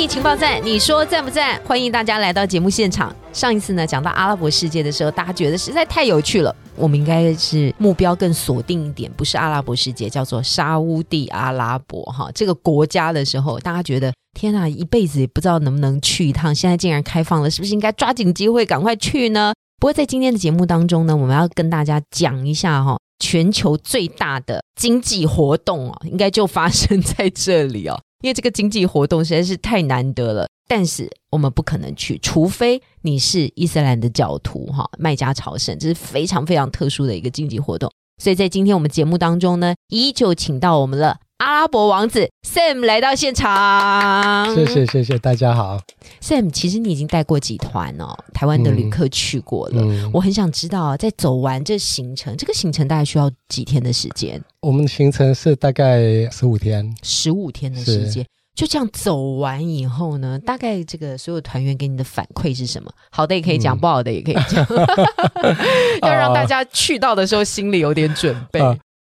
[0.00, 1.60] 意情报站，你说赞不赞？
[1.62, 3.14] 欢迎大家来到节目现场。
[3.34, 6.56] 上一次呢，讲到阿拉伯世界的时候，大家觉得实在太有趣了。
[6.74, 19.52] 我们应该是目标更锁定一点，不是阿拉伯世界，叫做沙乌地阿拉伯哈这个国家的时候，大家觉得天啊，一辈子也不知道能不能去一趟，现在竟然开放了，是不是应该抓紧机会赶快去呢？
[19.78, 30.46] 不过在今天的节目当中呢，我们要跟大家讲一下哈，全球最大的经济活动哦，应该就发生在这里哦，因为这个经济活动实在是太难得了。
[30.68, 37.90] 但是我们不可能去，除非你是伊斯兰的教徒哈，卖家朝圣，这是非常非常特殊的一个经济活动。
[38.22, 41.18] 所以在今天我们节目当中呢，依旧请到我们了。
[41.40, 45.80] 阿拉伯王子 Sam 来到现场，谢谢谢谢大家好
[46.20, 54.38] ，Sam，其实你已经带过几团哦，台湾的旅客去过了，我很想知道，在走完这行程，这个行程大概需要几天的时间？
[54.60, 58.22] 我们的行程是大概十五天，十五天的时间，
[58.54, 62.92] 就这样走完以后呢，大概这个所有团员给你的反馈是什么？
[63.10, 64.66] 好的也可以讲，不好的也可以讲，
[66.02, 68.60] 要让大家去到的时候心里有点准备。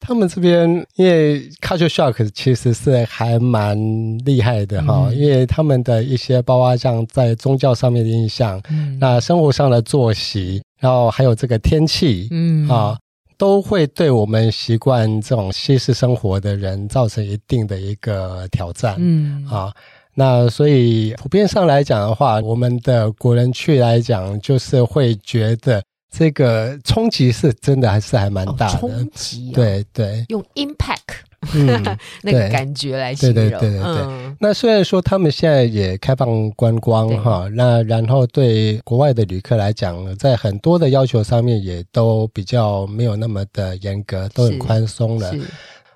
[0.05, 3.77] 他们这边因为 culture shock 其实是还蛮
[4.25, 8.61] 厉害的哈，因为他们的一些包括像在宗教上面的印象，
[8.99, 12.67] 那生活上的作息，然后还有这个天气，嗯。
[12.67, 12.97] 啊，
[13.37, 19.47] 都会对我们习惯这种西式生活的人造成一定的一个挑战，嗯。
[19.47, 19.71] 啊，
[20.15, 25.81] 那所以普遍上来讲的话，我们的国人去来讲，就是会觉得。
[26.15, 31.23] 这个冲击是真的还是还蛮大的，冲击对对，用 impact
[32.21, 33.35] 那个感觉来形容。
[33.35, 34.35] 对对对对对。
[34.39, 45.33] 那虽然说他们现在也开放观光哈，那然后对国外的旅客来讲，在很多的要求上面也都比较没有那么的严格，都很宽松了。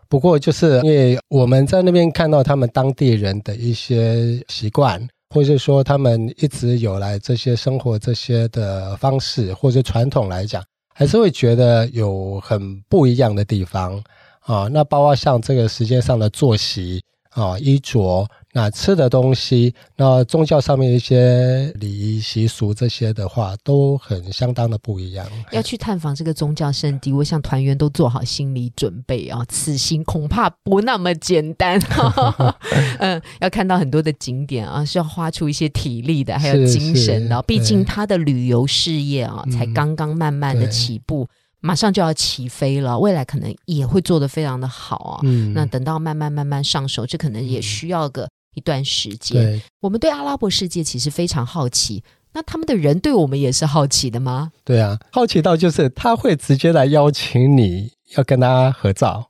[0.10, 5.08] 不过就是因为我们在那边看到他们当地人的一些习惯。
[5.30, 14.02] 或是说，他们一直有来这些生活这些的方式，或者传统来讲，还是会觉得有很不一样的地方
[14.42, 14.68] 啊。
[14.72, 18.28] 那包括像这个时间上的作息啊、衣着。
[18.58, 25.28] 那吃的东西，那宗教上面一些礼仪习俗这些的话，都很相当的不一样。
[25.52, 31.80] 要去探访这个宗教圣地，我想团员都做好心理准备啊，此行恐怕不那么简单。
[32.98, 37.40] 嗯，要看到很多的景点啊，是要花出一些体力的，还有精神的。
[37.44, 41.28] 毕竟他的旅游事业啊，才刚刚慢慢的起步，
[41.60, 45.20] 马上就要起飞了，未来可能也会做得非常的好啊。
[45.22, 48.28] 嗯，那等到慢慢慢慢上手，这可能也需要个。
[48.58, 52.04] 一段时间，我们对阿拉伯世界其实非常好奇。
[52.34, 54.52] 那他们的人对我们也是好奇的吗？
[54.66, 59.30] 对啊，好奇到就是他会直接来邀请你要跟他合照。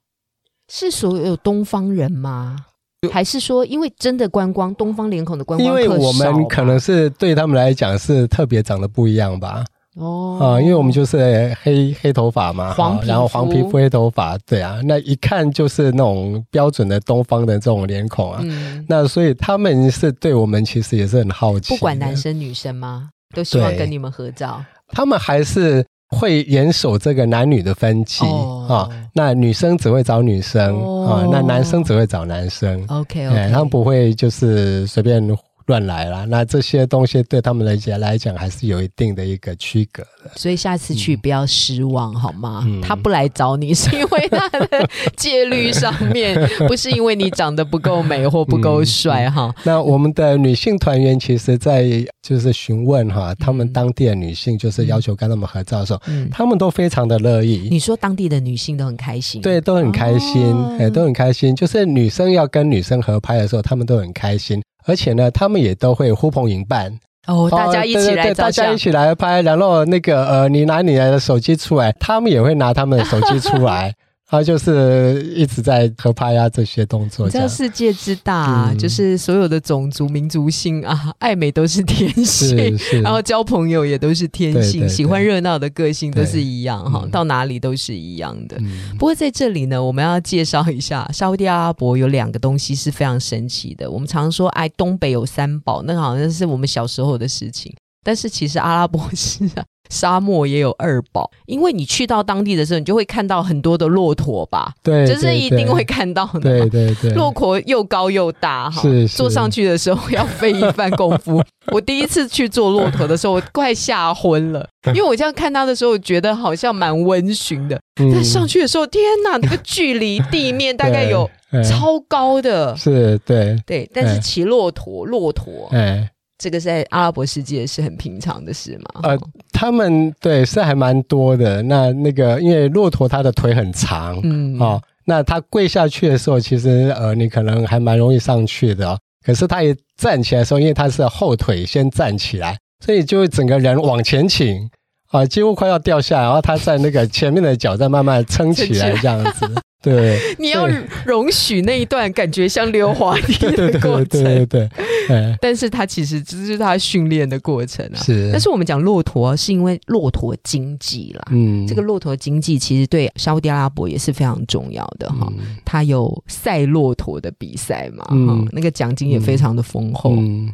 [0.70, 2.66] 是所有东方人吗？
[3.12, 9.66] 还是说，因为真的观光东方脸孔的观光因为我们可能是对他们来讲是特别长得不一样吧。
[9.98, 18.44] 哦啊，因为我们就是黑黑头发嘛，黄然后黄皮肤黑头发，对啊，那一看就是那种标准的东方的这种脸孔啊。
[18.88, 24.64] 那所以他们是对我们其实也是很好奇，不管男生女生吗，都希望跟你们合照。
[24.90, 28.24] 他们还是会严守这个男女的分级
[28.70, 32.82] 啊，那女生只会找女生啊，那男生只会找男生。
[32.88, 35.22] OK，OK，他们不会就是随便。
[35.68, 40.32] 乱来啦，那这些东西对他们来讲来讲还是有一定的一个区隔的。
[40.36, 42.66] 所以下次去不要失望，好吗？
[42.82, 49.54] 他不来找你是因为他的戒律上面， 不是因为你长得不够美或不够帅哈。
[49.64, 51.86] 那我们的女性团员其实，在
[52.22, 56.02] 就是询问哈，他们当地的女性就是要求跟他们合照的时候，
[56.32, 57.68] 他们都非常的乐意。
[57.70, 61.54] 你说当地的女性都很开心，对，都很开心，哎，都很开心。
[61.54, 64.62] 就是女生要跟女生合拍的时候，他们都很开心。
[64.88, 66.92] 而且呢，他们也都会呼朋引伴
[67.28, 73.94] 哦，大家一起来，大家一起来拍，然后那个呃，你拿你的手机出来，他们也会拿他们的手机出来。
[74.30, 77.30] 他就是一直在合拍啊，这些动作。
[77.30, 88.58] 这世界之大，就是所有的种族、民族性啊，爱美都是天性，然后交朋友也都是天性，喜欢热闹的个性都是一样哈，到哪里都是一样的。
[89.00, 93.90] 不过在这里呢，我们要介绍一下沙地阿拉伯有两个东西是非常神奇的。
[93.90, 97.74] 我们常说，哎，东北有三宝，那好像是我们小时候的事情。
[98.04, 99.64] 但是其实阿拉伯是啊。
[99.90, 104.74] 沙漠也有二宝，因为你去到当地的时候，你就会看到很多的骆驼吧？
[104.84, 106.40] 对，就是一定会看到的。
[106.40, 111.44] 对对对，骆驼又高又大哈，是坐上去的时候要费一番功夫。
[111.72, 117.80] 我第一次去坐骆驼的时候，我快吓昏了，因为我这样看它的时候，觉得好像蛮温驯的。
[117.96, 121.30] 但上去的时候，天哪，那个距离地面大概有
[121.68, 123.90] 超高的，是，对对。
[123.94, 126.10] 但是骑骆驼，骆驼，哎。
[126.40, 129.02] 这个在阿拉伯世界是很平常的事吗？
[129.02, 129.18] 呃，
[129.60, 131.64] 他们对是还蛮多的。
[131.64, 138.96] 那那个因为骆驼它的腿很长，嗯，哦，那它跪下去的时候，其实呃，你可能还蛮容易上去的。
[139.26, 142.56] 可是它一站起来的时候，因为它是后腿先站起来，
[142.86, 144.70] 所以就会整个人往前倾，
[145.10, 149.50] 啊，几乎快要掉下，然后他在那个前面的脚在慢慢撑起来，这样子。
[149.88, 150.68] 对， 你要
[151.06, 154.70] 容许那一段感觉像溜滑梯的 过程，对对
[155.08, 155.38] 对。
[155.40, 157.98] 但是它其实只是它训练的过程啊。
[158.04, 161.24] 是，但是我们讲骆驼，是因为骆驼经济啦。
[161.32, 165.32] 嗯，这个骆驼经济其实对沙特阿拉伯也是非常重要的哈。
[165.64, 170.12] 它有赛骆驼的比赛嘛，哈，那个奖金也非常的丰厚。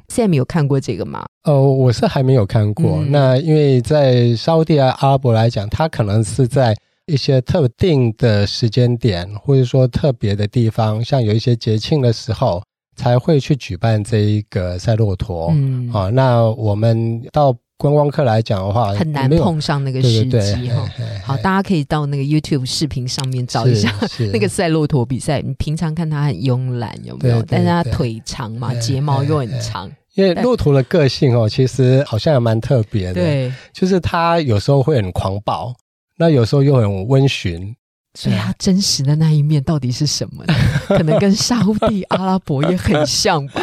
[0.09, 1.25] Sam 有看过这个吗？
[1.45, 3.03] 哦，我是还没有看过。
[3.09, 6.75] 那因为在沙特阿拉伯来讲，它可能是在。
[7.05, 12.63] 一些特定的时间点，或者说特别的地方，像有一些节庆的时候，
[12.95, 15.49] 才会去举办这一个赛骆驼。
[15.53, 20.89] 嗯，啊，那我们到观光客来讲的话，很难碰上那个时机哈。
[21.25, 23.93] 好，大家可以到那个 YouTube 视频上面找一下
[24.31, 25.41] 那个赛骆驼比赛。
[25.41, 27.43] 你平常看它很慵懒，有没有？
[27.43, 29.91] 但是它腿长嘛，睫毛又很长。
[30.13, 33.15] 因为骆驼的个性哦，其实好像也蛮特别的。
[33.15, 35.73] 对，就是它有时候会很狂暴。
[36.23, 37.75] 那有时候又很温驯，
[38.17, 40.53] 所以他真实的那一面到底是什么呢？
[40.87, 43.59] 可能跟沙地阿拉伯也很像吧。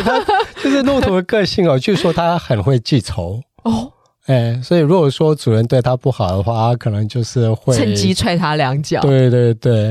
[0.64, 3.42] 就是骆驼的个性哦，据说他很会记仇哦。
[4.28, 9.00] 哎，所以如果说主人对它不好的话，可能就是会趁机踹它两脚。
[9.00, 9.90] 对对对，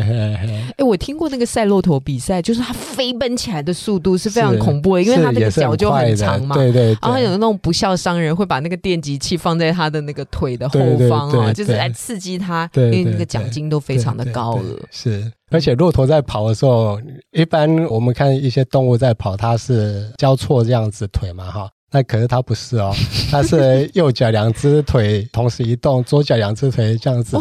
[0.77, 6.55] 哎，我听过那个赛骆驼比赛，就是它飞奔起来的速度是非常恐怖的，因为它那个脚就很长嘛。
[6.55, 6.95] 对对。
[7.01, 10.79] 然后有那种不孝商人会把那个电击器放在它的那个腿的后
[11.09, 14.79] 方啊，就是来刺激它，因为那个奖金都非常的高额。
[14.91, 17.01] 是，而且骆驼在跑的时候，
[17.31, 21.67] 一般我们看一些动物在跑，它是交错这样子腿嘛，哈。
[21.91, 22.93] 那可是它不是哦，
[23.31, 27.37] 它是右脚两只腿同时移动，左脚两只腿这样子，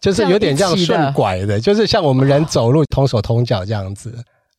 [0.00, 4.16] 就是有点这样顺拐的，就是像我们人走路同手同脚这样子。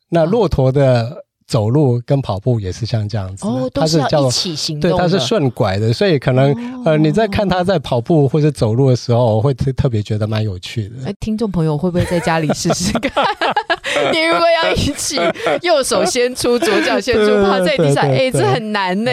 [0.09, 1.23] 那骆驼的。
[1.53, 4.89] 走路跟跑步也是像这样子，哦，都是要一起行动。
[4.89, 6.51] 对，它是顺拐的，所以可能
[6.83, 10.95] 呃，你在看他在跑步或者走路的时候，会特特别觉得蛮有趣的。
[11.05, 13.23] 哎，听众朋友会不会在家里试试看？
[14.11, 15.19] 你如果要一起，
[15.61, 19.11] 右手先出，左脚先出， 趴在地上，哎，这很难呢。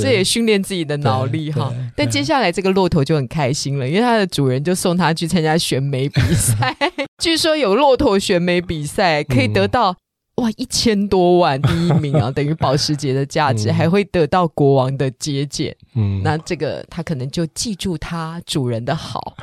[0.00, 1.74] 这也训练自己的脑力哈。
[1.96, 6.76] 但接下来这个骆驼就很开心了，因为它的主人就送它去参加选美比赛。
[7.18, 9.96] 据说有骆驼选美比赛可以得到。
[10.40, 15.76] 哇，一千多万第一名啊，等于保时捷的价值，还会得到国王的接见。
[15.94, 19.36] 嗯，那这个他可能就记住他主人的好，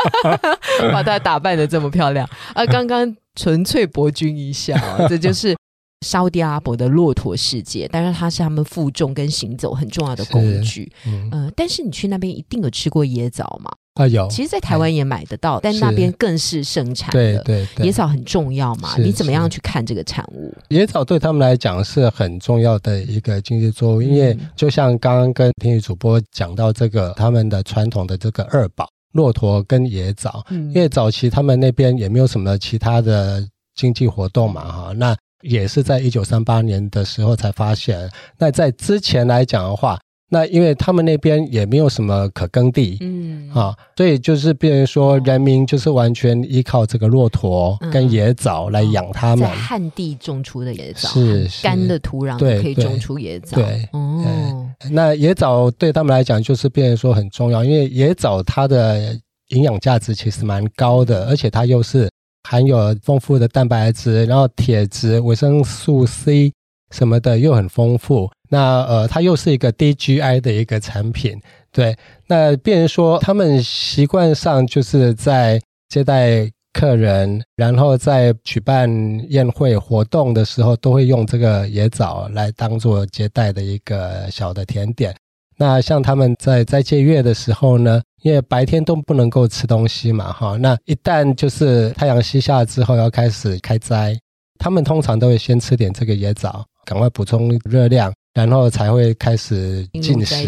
[0.92, 2.64] 把他打扮的这么漂亮啊！
[2.66, 4.74] 刚刚纯粹博君一笑，
[5.08, 5.54] 这就是
[6.06, 7.86] 沙地阿拉伯的骆驼世界。
[7.88, 10.90] 当然，它是他们负重跟行走很重要的工具。
[11.06, 13.70] 嗯，但是你去那边一定有吃过椰枣吗？
[13.94, 17.40] 啊有，其实，在台湾也买得到，但那边更是盛产的。
[17.44, 18.96] 对对，野草很重要嘛？
[18.98, 20.52] 你怎么样去看这个产物？
[20.68, 33.46] 野草对他们来讲是很重要的一个经济作物，因为就像刚刚跟听雨主播讲到这个他们的传统的这个二宝骆驼跟野枣，因为早期他们那边也没有什么其他的
[33.76, 38.10] 经济活动嘛，哈，那也是在一九三八年的时候才发现。
[38.38, 39.96] 那在之前来讲的话。
[40.30, 43.50] 那因为他们那边也没有什么可耕地，嗯。
[43.54, 49.48] 啊，所以就是变成说人民就是完全依靠这个骆驼跟野枣来养他们。
[49.48, 53.56] 在旱地种出的野枣，是干的土壤可以种出野枣。
[53.56, 59.16] 对，哦，那野枣对他们来讲就是变成说很重要，因为野枣它的
[59.50, 62.10] 营养价值其实蛮高的，而且它又是
[62.48, 66.52] 含有丰富的蛋白质，然后铁质、维生素 C
[66.94, 68.30] 什么的又很丰富。
[68.48, 71.40] 那呃，它又是一个低 GI 的一个产品，
[71.72, 71.96] 对。
[72.28, 78.88] 那别人说他们习惯上就是在接待客人，然后在举办
[79.28, 85.14] 宴会活动的时候，都会用这个野枣来当做接待的一个小的甜点。
[85.56, 90.56] 那像他们在斋戒月的时候呢，因为白天都不能够吃东西嘛，哈。
[90.56, 94.18] 那一旦就是太阳西下之后要开始开斋，
[94.58, 98.12] 他们通常都会先吃点这个野枣，赶快补充热量。
[98.34, 100.46] 然后才会开始进食，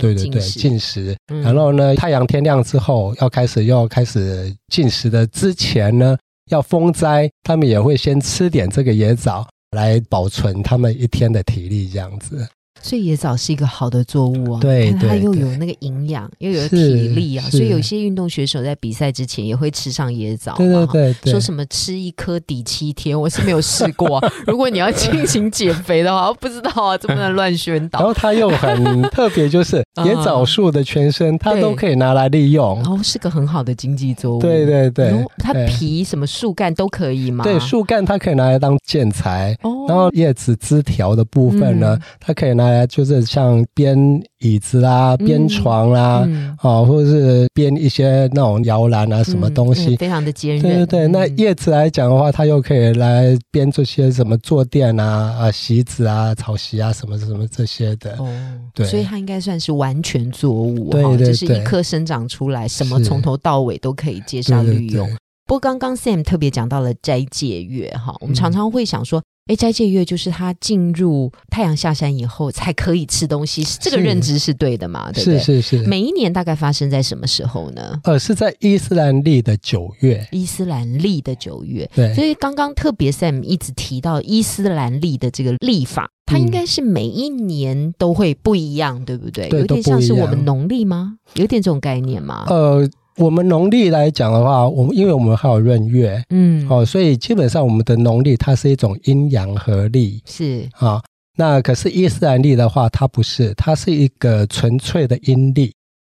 [0.00, 1.16] 对对对，进食。
[1.28, 6.18] 然后呢，太阳天亮之后，要开始要开始进食的之前呢，
[6.50, 12.44] 要封斋，他们也会先吃点这个野枣来保存他们一天的体力，这样子。
[12.80, 24.22] 所以野枣是一个好的作物啊，对，它又有那个营养，又有体力啊，所以有些运动选手在比赛之前也会吃上野枣，对对对，说什么吃一颗抵七天，我是没有试过。
[24.46, 27.98] 如果你要进行减肥的话，我不知道啊，这不能乱宣导。
[27.98, 34.40] 然后它又很 特别，就是野枣树的全身，它都可以拿来利用，然后是个很好的经济作物。
[34.40, 37.42] 对对对，它皮什么树干都可以吗？
[37.42, 39.56] 对，树干它可以拿来当建材，
[39.88, 42.67] 然后叶子枝条的部分呢，它可以拿。
[42.86, 43.96] 就是像编
[44.40, 50.62] 椅子啦、编床啦，啊，或者是编一些那种摇篮啊，什么东西，非常的坚韧。
[50.62, 58.16] 对对对，那叶子来讲的话，它又可以来编这些什么坐垫啊、啊席子啊、草席啊，什么什么这些的。
[58.18, 58.28] 哦，
[58.74, 65.08] 对，所以它应该算是完全作物，对对，就是一棵生长出来，什么从头到尾都可以接上利用。
[65.46, 69.22] 不过刚刚 Sam 特别讲到了斋戒月，哈，我们常常会想说。
[69.48, 75.10] 哎，斋戒月就是他进入太阳下山以后才可以吃东西，这个认知是对的嘛？
[75.10, 75.38] 对不对？
[75.38, 75.86] 是是是。
[75.86, 77.98] 每一年大概发生在什么时候呢？
[78.04, 80.28] 呃，是在伊斯兰历的九月。
[80.30, 81.90] 伊斯兰历的九月。
[81.94, 82.14] 对。
[82.14, 89.48] 所以刚刚特别 Sam 一直提到伊斯兰历的这个历法，它应该是每一年都会不一样，对不对？
[89.48, 91.16] 对，有点像是我们农历吗？
[91.34, 92.44] 有点这种概念吗？
[92.50, 92.86] 呃。
[93.18, 101.02] 我们农历来讲的话，我们因为我们还有闰月，嗯，哦，所以基本上我们的农历它是一种阴阳合历，是啊。
[101.36, 105.72] 那可是伊斯兰历的话，它不是，它是一个纯粹的阴历。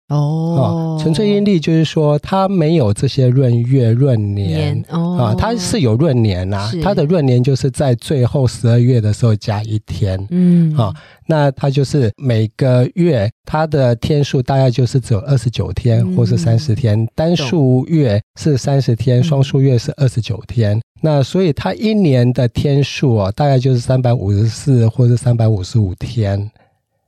[0.09, 4.83] 哦，纯粹阴历就是说，它没有这些闰月、闰年。
[4.89, 10.91] 啊，它是有闰年呐，它的闰年就是在最后十二月的时候加一天，嗯，啊，
[11.27, 26.49] 那它就是每个月它的天数大概就是只有二十九天或是三十天，单数月是三十天，双数月是二十九天，那所以它一年的天数啊，大概就是三百五十四或者三百五十五天，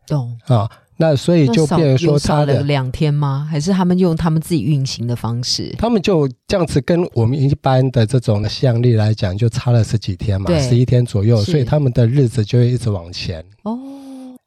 [0.05, 0.37] 懂。
[0.45, 0.69] 啊。
[1.01, 3.47] 那所以就变成说，他的两天吗？
[3.49, 5.73] 还是他们用他们自己运行的方式？
[5.79, 13.75] 他们就这样子跟我们一般的这种西阳历来讲，就差了十几天嘛，十一天左右，所以他们的日子就会一直往前哦，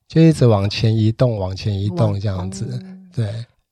[0.07, 2.81] 就一直往前移动，往前移动这样子。
[3.13, 3.27] 对，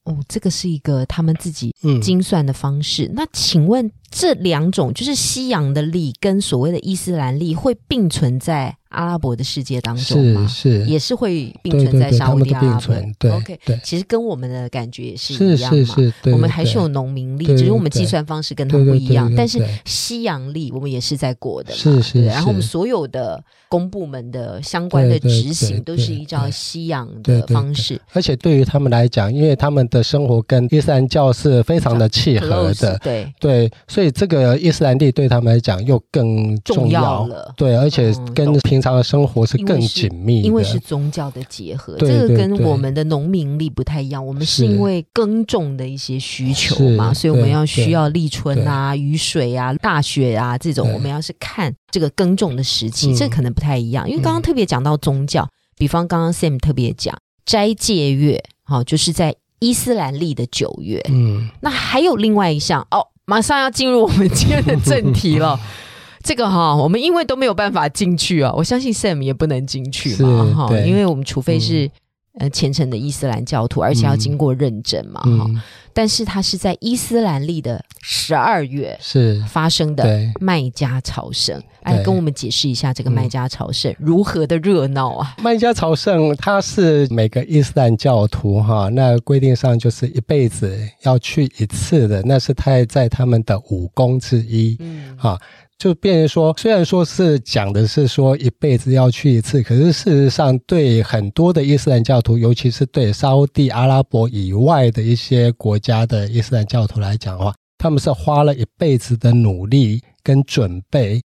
[0.05, 1.73] 哦，这个是一个他们自己
[2.03, 3.09] 精算的方式。
[3.15, 8.77] 那请问这两种就是西洋的历跟所谓的伊斯兰历会并存在？
[8.93, 12.95] 阿拉伯的世界当中嘛是也是会并存在沙地阿拉伯。
[13.19, 15.85] 对，OK，对，其实跟我们的感觉也是一样嘛。
[15.85, 19.33] 是是是，我们还是有农民力，只是我们计算方式跟他们不一样。
[19.37, 21.77] 但是西洋力我们也是在过的嘛。
[21.77, 22.25] 是是。
[22.25, 23.43] 然后我们所有的
[23.73, 27.99] 公部门的相关的执行都是依照西洋的方式。
[28.13, 37.51] 而且对于他们来讲，因为他们的生活跟伊斯兰教是非常的契合的，对对，所以这个伊斯兰历对他们来讲又更重要了。
[37.57, 39.63] 对，而且跟平常的生活是。
[39.63, 44.27] 更紧密，因为是宗教的结合，这个跟我们的农民力不太一样。
[44.27, 50.93] 我们是因为耕种的一些需求嘛，所以我们要需要立春啊、雨水啊、大雪啊这种。
[50.93, 54.11] 我们要是看这个耕种的时期，这可能不太一样。
[54.11, 57.17] 因为刚刚特别讲到宗教，比方刚刚 Sam 特别讲
[57.47, 61.01] 斋戒月，好，就是在伊斯兰历的九月。
[61.09, 65.59] 嗯，那还有另外一项哦，马上要进入我们今天的正题了。
[66.25, 71.91] 这个哈，我们因为都没有办法进去啊，我相信 Sam 也不能进去嘛，哈，因为我们除非是
[72.39, 75.51] 呃虔诚的伊斯兰教徒，而且要经过认证嘛，哈。
[75.95, 79.43] 但是它是在伊斯兰历的十二月是。
[79.47, 85.35] 发生的麦加朝圣，哎，跟我们解释一下这个麦加朝圣如何的热闹啊？
[85.43, 95.39] 麦加朝圣它是每个伊斯兰教徒哈，那规定上就是一辈子要去一次的，那是他在他们的武功之一，嗯，哈。
[95.79, 111.21] 就变成说，虽然说是讲的是说一辈子要去一次，可是事实上对很多的伊斯兰教徒，尤其是对沙地阿拉伯以外的一些国家的伊斯兰教徒来讲的话，他们是花了一辈子的努力跟准备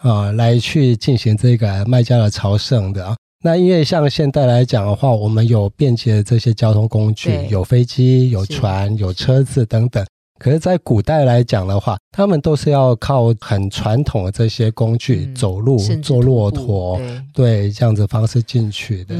[0.00, 3.16] 啊，来去进行这个麦加的朝圣的啊。
[3.42, 10.04] 那因为像现在来讲的话，我们有便捷的这些交通工具，有飞机、有船、有车子等等。
[10.38, 17.00] 可是，在古代来讲的话，他们都是要靠很传统的这些工具，走路、坐骆驼，
[17.32, 19.14] 对这样子方式进去的。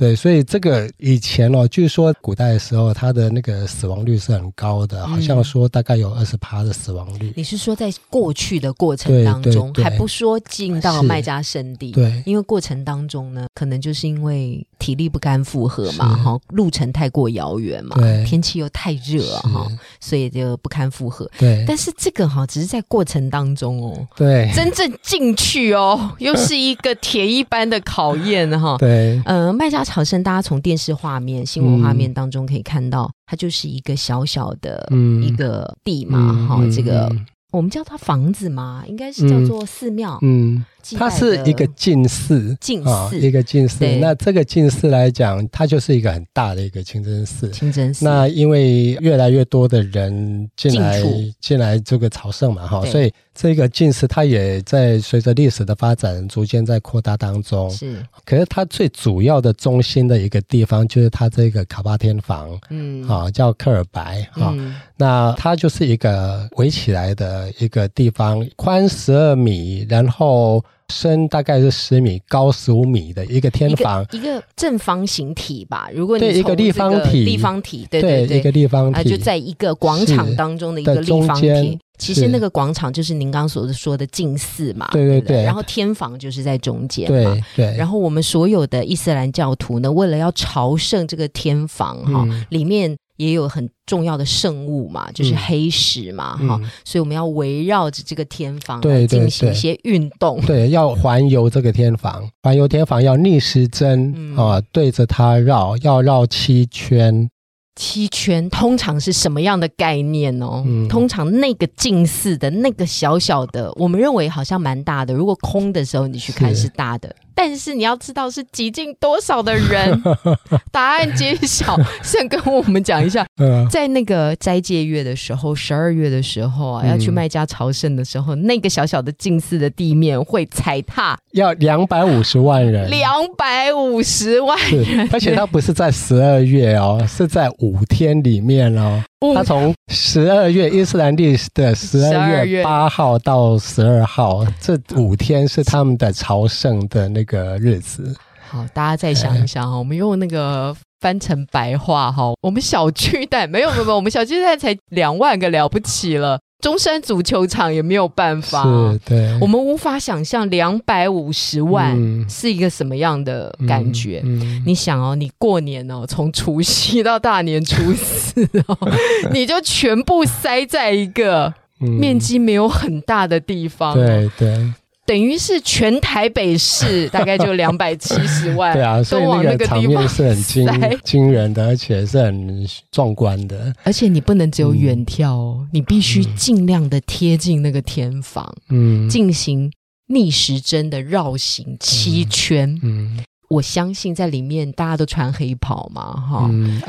[0.00, 7.34] 对，所以这个以前哦，据说古代的时候，它的那个死亡率是很高的，好像说大概有二十趴的死亡率。
[7.36, 11.92] 你是说在过去的过程当中，还不说进到卖家圣地？
[11.92, 21.30] 对，因为过程当中呢，可能就是因为体力不堪负荷嘛，哈，路程太过遥远嘛，天气又太热哈，所以就不堪负荷。
[21.38, 28.78] 对，但是这个哈，只是在过程当中哦，对， 真正进去哦，又是一个铁一般的考验哈。
[28.78, 34.88] 对，呃，麦加朝圣，大家从电视画面、新闻画面当中可以看到，它就是一个小小的
[35.20, 37.10] 一个地嘛，哈，这个。
[37.50, 38.84] 我们叫它房子嘛？
[38.86, 40.16] 应该是叫做寺庙。
[40.22, 40.64] 嗯，
[40.96, 43.84] 它是一个净寺，净寺一个近寺。
[43.96, 47.50] 那这个近寺来讲，它就是一个很大的一个清真寺。
[47.50, 48.04] 清真寺。
[48.04, 51.02] 那因为越来越多的人进来
[51.40, 57.70] 进来这个朝圣嘛，哈，所以这个近寺它也在随着历史的发展，逐渐在扩大当中。
[57.70, 57.96] 是。
[58.24, 62.58] 可是它最主要的中心的一个地方，就是它这个卡巴天房。
[62.70, 63.06] 嗯。
[63.08, 64.28] 啊，叫克尔白。
[64.32, 64.54] 哈。
[64.96, 75.88] 那它就是一个围起来的一个地方，宽十二米，然后深大概是十米，高十五米的一个天房，一个正方形体吧。
[75.94, 81.78] 如果你对一个立方体，立方体，对对对，一个立方体，就在一个广场当中的一个立方体。
[81.96, 85.42] 其实那个广场就是您刚所说的近寺嘛，对对对。
[85.44, 87.74] 然后天房就是在中间嘛，对。
[87.76, 92.96] 然后我们所有的伊斯兰教徒呢，为了要朝圣这个天房哈，里面。
[93.20, 107.28] 也有很重要的圣物嘛，就是黑石嘛，哈，所以我们要围绕着这个天房来进行一些运动，对，要环游这个天房，环游天房要逆时针啊，对着它绕，要绕七圈。
[107.76, 110.64] 七圈通常是什么样的概念哦？
[110.88, 115.14] 通常那个近似的那个小小的，我们认为好像蛮大的。
[115.14, 120.02] 如果空的时候你去看是大的，但是你要知道是挤进多少的人。
[120.70, 123.26] 答案揭晓，先跟我们讲一下，
[123.70, 137.70] 在那个斋戒月的时候，十二月的时候啊，要去麦加朝圣的时候，那个小小的近似的地面会踩踏，要两百五十万人，两百五十万人，而且它不是在十二月哦，是在五。
[137.70, 139.00] 五天里面哦，
[139.34, 148.16] 他从十二月伊斯兰历的十二月八号到十二号，这五天是他们的朝圣的那个日子。
[148.48, 156.40] 好，大家再想一想哈，我们用那个翻成白话哈，我们小巨蛋没有没有，我们小巨蛋才两万个了不起了。
[156.60, 161.96] 中山足球场也没有办法，是对，我们无法想象两百五十万
[162.28, 164.22] 是一个什么样的感觉。
[164.66, 168.76] 你想哦，你过年哦，从除夕到大年初四哦，
[169.32, 174.72] 你就全部塞在一个面积没有很大的地方，对对。
[175.10, 180.64] 等于是全台北市大概就两百七十万，对啊，所以那个场面是很惊
[181.02, 183.74] 惊人的，而且是很壮观的。
[183.82, 189.72] 而且你不能只有远眺哦，你必须尽量的贴近那个天房，嗯，进行
[190.06, 193.18] 逆时针的绕行七圈，嗯。
[193.50, 196.80] 我相信在里面大家都穿黑袍嘛，哈，嗯，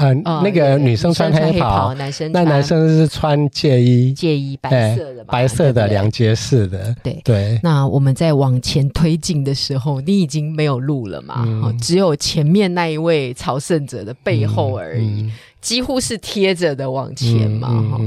[0.43, 7.19] 那个女生穿黑袍，男生那男生是穿戒衣，戒衣白色的，白色的两节式的，对。
[7.23, 7.59] 对。
[7.63, 11.43] 那我们在往前推进的时候，你已经没有路了嘛，
[11.81, 17.99] 只有前面那一位朝圣者的背后而已，几乎是贴着的往前嘛，哈，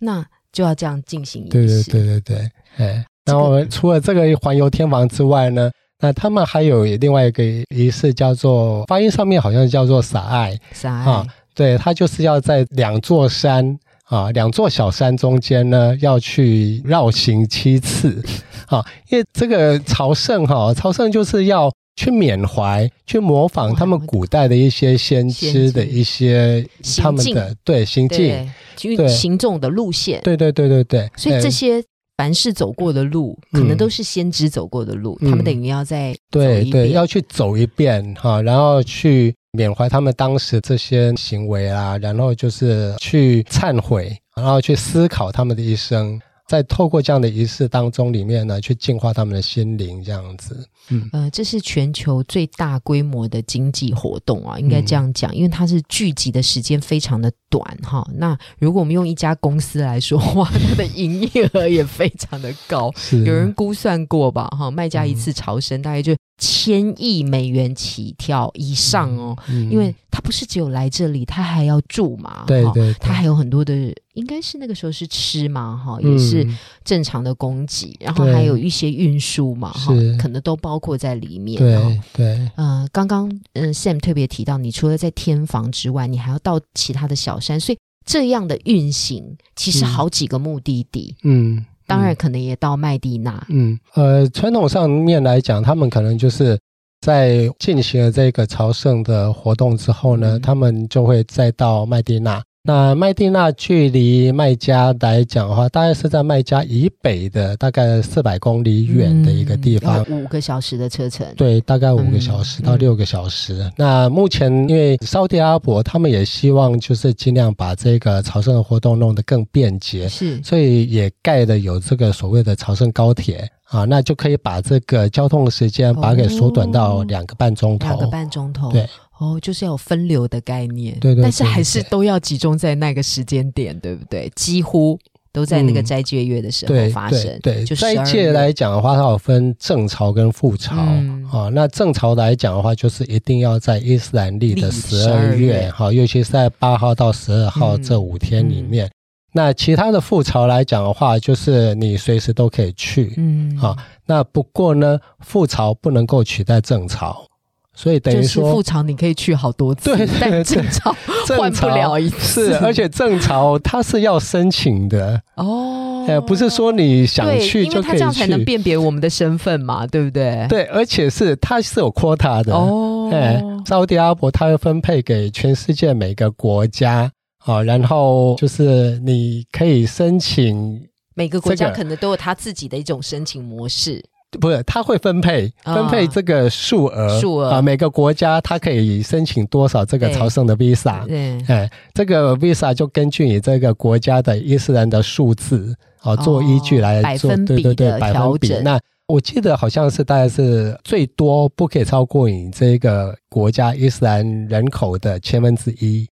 [0.00, 5.70] 那就要这样进行仪式，对对对对对，哎，然后除了这个环游天房之外呢？
[6.04, 7.42] 那他们还有另外一个
[7.74, 18.22] 仪式，叫做发音上面好像叫做撒爱，撒爱，对，他就是要在两座山啊，两座小山中间呢，要去绕行七次，
[18.68, 26.62] 啊，因为这个朝圣哈，朝圣就是要去缅怀、去模仿他们古代的一些先知的一些
[26.98, 31.82] 他们的对行径，对行走的路线，对对对对对，所以这些。
[32.16, 46.20] 凡是走过的路，可能都是先知走过的路，他们等于要在对对要去走一遍哈，然后去缅怀他们当时这些行为啊，然后就是去忏悔，然后去思考他们的一生。
[46.46, 50.68] 在透过这样的仪式当中，里面呢，去净化他们的心灵，这样子。
[50.90, 58.06] 嗯，呃，这是全球最大规模的经济活动啊，应该这样讲，因为它是聚集的时间非常的短哈。
[58.14, 62.92] 那如果我们用一家公司来说话，它的营业额也非常的高。
[63.12, 64.46] 有人估算过吧？
[64.48, 72.94] 哈，卖家一次朝圣大概就千亿美元起跳以上哦，嗯因为他不是只有来这里，他还要住嘛，哈对对对。
[72.94, 73.74] 他还有很多的，
[74.14, 78.34] 应该是那个时候是吃嘛，哈，也是嗯正常的供给，然后对。
[78.34, 81.58] 还有一些运输嘛，哈是，可能都包括在里面。
[81.58, 82.50] 哈对对。
[82.56, 89.86] 呃，刚刚嗯、Sam 特别提到，你除了在天房之外，你还要到其他的小山，所以这样的运行其实嗯。
[89.86, 93.46] 好几个目的地，嗯，当然可能也到麦地那。
[93.48, 96.58] 嗯，呃，传统上面来讲，他们可能就是
[97.00, 102.42] 在进行了这个朝圣的活动之后呢，嗯他们就会再到麦地那。
[102.66, 110.02] 那麦地那距离麦加来讲的话，大概是在麦加以北的大概四百公里远的一个地方。
[110.08, 111.26] 五个小时的车程。
[111.36, 113.70] 对，大概五个小时嗯到六个小时。
[113.76, 127.88] 那目前因为沙特阿拉伯他们也希望就是尽量把这个朝圣的活动弄得更便捷，是所以也盖了有这个所谓的朝圣高铁啊，那就可以把这个交通的时间把它给缩短到哦两个半钟头。
[127.88, 128.72] 两个半钟头。
[128.72, 130.94] 对哦，就是要有分流的概念。
[131.00, 134.30] 对对对但是还是都要集中在那个时间点，对不对？
[134.34, 134.98] 几乎
[135.32, 137.22] 都在那个嗯斋戒月的时候对发生。
[137.42, 141.48] 对对，就斋12月戒来讲的话，它有分正朝跟副朝、嗯啊。
[141.52, 148.90] 那正朝来讲的话，就是一定要在伊斯兰历的十二月月，哈，尤其是在八号到十二号嗯这五天里面。
[149.36, 153.12] 那其他的副朝来讲的话，就是你随时都可以去。
[153.16, 157.26] 嗯，好那不过呢，副朝不能够取代正朝，
[157.74, 160.94] 所以等于是说复朝你可以去好多次，对对但对正朝
[161.36, 162.52] 换不了一次。
[162.52, 168.44] 是，而且正朝它是要申请的，哦，呃，不是说你想去就可以因为他这样才能。
[168.44, 170.46] 辨别我们的身份嘛，对不对？
[170.50, 172.52] 对，而且是它是有 quota 的。
[172.54, 177.10] 哦，哎，沙特阿拉伯它会分配给全世界每个国家，
[177.46, 180.78] 啊、然后就是你可以申请，
[181.14, 184.04] 每个国家可能都有他自己的一种申请模式。
[184.38, 185.74] 不是，他会分配啊。
[185.74, 187.50] 分配这个数额，数额。
[187.50, 198.48] 啊，每个国家它可以申请多少这个朝圣的 visa，对，哎，这个 visa 就根据你这个国家的伊斯兰的数字，哦，做依据来做，对对对，百分比。
[198.62, 206.08] 那我记得好像是大概是最多不可以超过你这个国家伊斯兰人口的千分之一。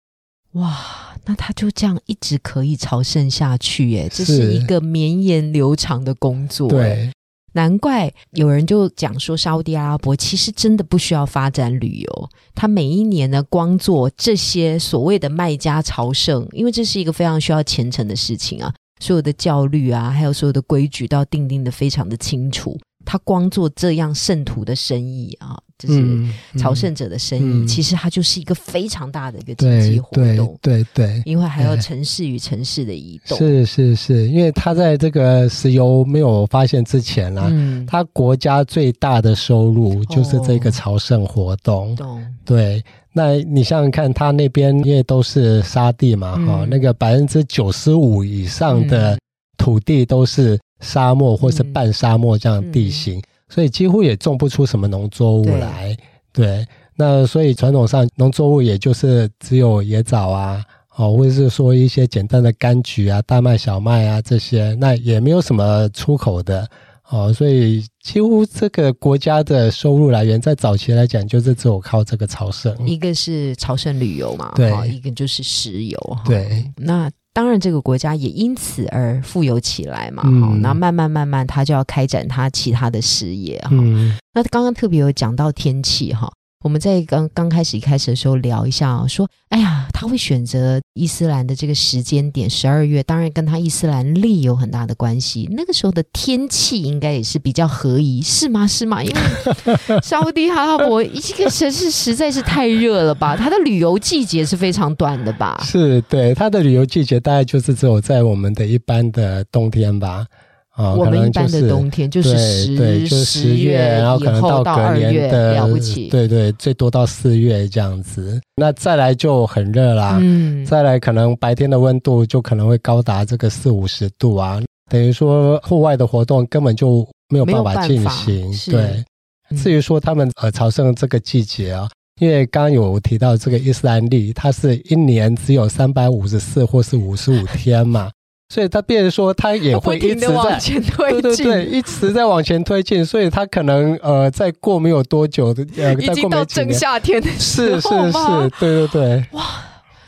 [0.53, 0.77] 哇，
[1.25, 7.11] 那他就这样一直可以朝圣下去，耶，是一个绵延流长的工作。，对，
[7.55, 22.79] 难怪有人就讲说，沙乌地阿拉伯其实真的不需要发展旅游，他每一年呢，光做这些所谓的卖家朝圣，因为这是一个非常需要虔诚的事情啊，所有的教律啊，还有所有的规矩都要定定的非常的清楚。
[23.05, 30.59] 他光做这样圣徒的生意啊，就是嗯朝圣者的生意，嗯其实它就是一个非常大的一个经济对活对动。
[30.63, 31.23] 对对。
[31.25, 33.37] 因为还有城市与城市的移动。
[33.39, 41.95] 是是是，因为他在这个石油没有发现之前啊，嗯，他国家最大的收入就是这个哦朝圣活动。
[41.97, 42.25] 懂。
[42.45, 49.19] 对，那你想想看，他那边因为都是沙地嘛，哈、嗯那个百分之九十五以上的嗯
[49.59, 55.97] 土地都是沙漠或是半沙漠这样地形，所以几乎也种不出什么农作物来。
[56.31, 56.67] 对，
[56.97, 60.63] 那所以传统上农作物也就是只有野枣啊。
[60.95, 66.69] 哦，或者是说一些简单的柑橘啊、大麦、小麦啊这些，那也没有什么出口的
[67.09, 72.77] 哦，所以几乎这个国家的收入来源，在早期来讲，就是只有靠这个朝圣。
[72.87, 86.31] 一个是朝圣旅游嘛，对哈一个就是石油，哈对，那当然这个国家也因此而富有起来嘛，嗯哈、那慢慢慢慢，他就要开展他其他的事业，哈、嗯那刚刚特别有讲到天气，哈。
[86.63, 95.49] 我们在刚刚开始一开始的时候聊一下啊，说，哎呀，他会选择伊斯兰的这个时间点，十二月，当然跟他伊斯兰历有很大的关系。
[95.53, 98.67] 那个时候的天气应该也是比较合宜，是吗？
[98.67, 99.03] 是吗？
[99.03, 99.21] 因为
[100.03, 105.61] 沙烏地阿拉伯这个城市实在是太热了吧，它的旅游季节是非常短的吧？
[105.65, 110.27] 是对它的旅游季节，大概就是只有在我们的一般的冬天吧。
[110.75, 116.09] 啊、我可能们一般的就是冬天就是对十对，就是十月，然后可能到隔年的了不起。
[116.09, 118.41] 对对，最多到四月这样子。
[118.57, 128.51] 那再来就很热啦，嗯，再来可能白天的温度就可能会高达这个四五十度啊，等于说户外的活动根本就没有办法进行。
[128.71, 129.05] 对，
[129.51, 131.87] 嗯至于说他们呃朝圣这个季节啊，
[132.19, 138.11] 因为刚刚有提到这个伊斯兰历，它是一年只有三百五十四或是五十五天嘛，
[138.53, 148.43] 所以他变成说他也会一直在往前推进，对对对，一直在往前推进，所以他可能呃再过没有多久的呃已再经到正夏天的时是是候吗？
[148.43, 148.89] 是，对对。
[148.89, 149.25] 对。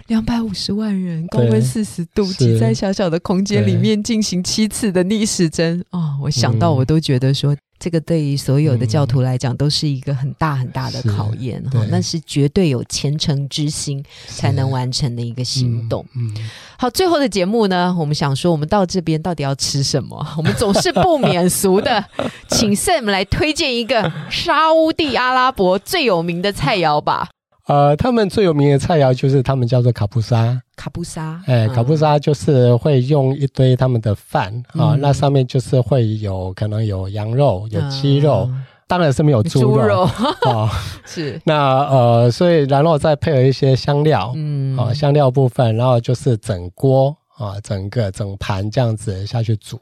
[0.08, 5.82] 两百五十万人，高温对四十度，挤在小小的空间里面进行七次的逆时针。
[5.92, 6.76] 哦，我想到嗯。
[6.76, 16.04] 我都觉得说，这个对于所有的教徒来讲都是一个很大很大的考验哈，那是绝对有虔诚之心才能完成的一个行动。
[16.16, 16.32] 嗯，
[16.78, 20.26] 好，最后的节目呢，我们想说，我们到这边到底要吃什么？
[20.38, 22.04] 我们总是不免俗的，
[22.48, 27.28] 请 Sam 来推荐一个沙地阿拉伯最有名的菜肴吧。
[27.66, 30.60] 呃，他们最有名的菜肴就是他们叫做卡布沙。
[30.76, 38.50] 卡布沙，哎，卡布沙就是会用一堆他们的饭啊，那上面就是会有可能有羊肉、有鸡肉，
[38.86, 40.70] 当然是没有猪肉啊。
[41.06, 49.80] 是那呃，所以然后再配合一些香料，嗯，啊，香料部分，然后就是整锅啊，整个整盘这样子下去煮。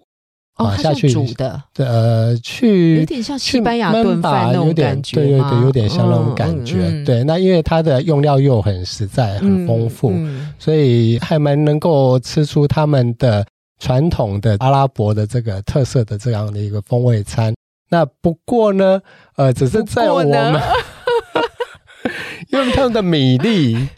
[0.57, 7.03] 哦，下去煮的，呃，去有点像西班牙炖饭那种感觉，对对对，有点像那种感觉。
[7.05, 10.13] 对，那因为它的用料又很实在、很丰富，
[10.59, 13.45] 所以还蛮能够吃出他们的
[13.81, 17.55] 传统的阿拉伯的这个特色的这样的一个风味餐。
[17.89, 19.01] 那不过呢，
[19.37, 20.61] 呃，只是在我们
[22.51, 23.89] 用他们的米粒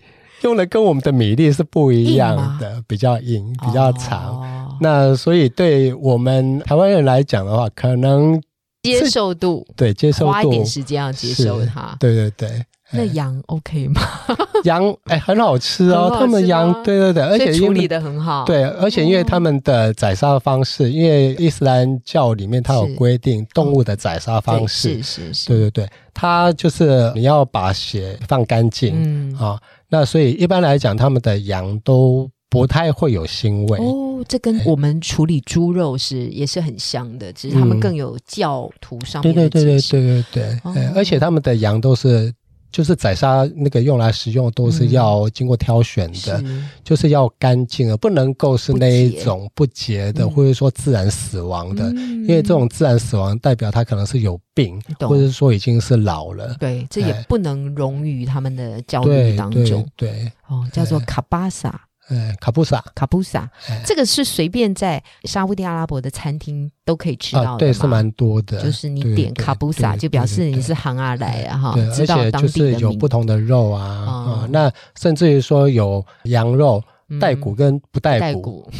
[0.42, 4.78] 用的跟我们的米粒是不一样的，比较硬，比较长。
[4.80, 8.40] 那所以对我们台湾人来讲的话，可能
[8.82, 11.96] 接受度对接受度花一点时间要接受它。
[11.98, 14.00] 对对对，那羊 OK 吗？
[14.64, 18.44] 羊哎很好吃哦，他们羊对对对，而且处理的很好。
[18.44, 29.36] 对，而且因为他们的宰杀方式，因为伊斯兰教里面它有规定动物的宰杀方式，是是是，对对对，它就是你要把血放干净，嗯。
[29.38, 29.60] 啊，
[29.94, 32.28] 那所以一般来讲，他们的羊都。
[32.50, 33.76] 不太会有腥味。
[33.80, 42.32] 哦，这跟我们处理猪肉是也是很香的，只是他们更有教徒上面的对对对对对对对，而且他们的羊都是
[42.74, 46.42] 就是宰杀那个用来食用都是要经过挑选的，
[46.82, 56.56] 就是要干净的，不能够是那一种不洁的，或者说自然死亡的，因为这种自然死亡代表它可能是有病，或者说已经是老了。
[56.58, 59.86] 对，这也不能融于他们的教育当中。
[59.94, 61.80] 对，哦，叫做卡巴萨。
[62.08, 63.48] 呃，卡布萨，卡布萨，
[63.84, 68.62] 这个是随便在沙地阿拉伯的餐厅都可以吃到的对，是蛮多的。
[68.62, 76.82] 就是你点卡布萨，就表示你是行阿来啊，哈，知道当地的有不同的肉啊，啊，那甚至于说有羊肉。
[77.20, 78.70] 带骨跟不带骨，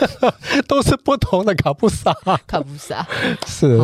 [0.66, 2.12] 都是不同的卡布萨。
[2.46, 3.06] 卡布萨
[3.46, 3.78] 是，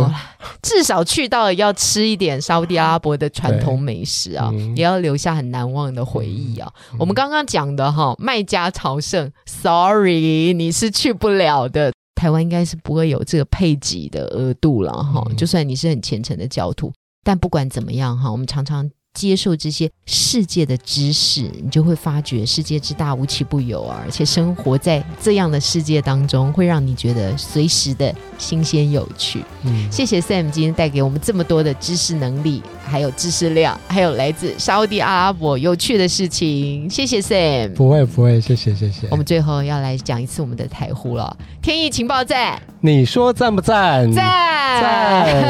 [0.63, 6.73] 至少去到要吃一点沙地阿拉伯的传统美食啊，也要留下很难忘的回忆啊。
[6.99, 11.93] 我们刚刚讲的哈，麦家朝圣，Sorry，你是去不了的。
[12.15, 15.23] 台湾应该是不会有这个配给的额度了哈。
[15.37, 18.91] 就算你是很虔诚的教徒，但不管怎么样哈，我们常常。
[19.15, 24.03] 接受这些世界的知识，你就会发觉世界之大无奇不有啊！
[24.05, 29.43] 而且生活在这样的世界当中，会让你觉得随时的新鲜有趣。
[29.63, 36.91] 嗯，谢谢 Sam 今天带给我们这么多的知识能力，还有知识量，还有来自沙地阿拉伯有趣的事情。
[36.91, 39.07] 谢谢 Sam，不会不会，谢谢谢谢。
[39.11, 44.13] 我们最后要来讲一次我们的台呼了，天意情报站，你说赞不赞？
[44.13, 44.23] 赞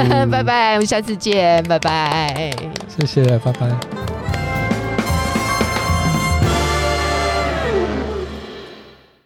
[0.08, 2.52] 赞， 拜拜，我们下次见，拜拜，
[2.96, 4.23] 谢谢，拜拜。